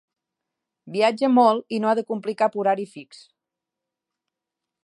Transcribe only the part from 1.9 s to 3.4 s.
ha de complir cap horari fix.